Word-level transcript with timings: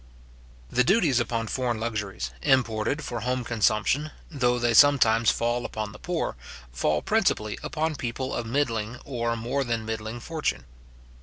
The 0.71 0.83
duties 0.83 1.19
upon 1.19 1.45
foreign 1.45 1.79
luxuries, 1.79 2.31
imported 2.41 3.03
for 3.03 3.19
home 3.19 3.43
consumption, 3.43 4.09
though 4.31 4.57
they 4.57 4.73
sometimes 4.73 5.29
fall 5.29 5.63
upon 5.63 5.91
the 5.91 5.99
poor, 5.99 6.35
fall 6.71 7.03
principally 7.03 7.59
upon 7.61 7.95
people 7.95 8.33
of 8.33 8.47
middling 8.47 8.95
or 9.05 9.35
more 9.35 9.63
than 9.63 9.85
middling 9.85 10.19
fortune. 10.19 10.65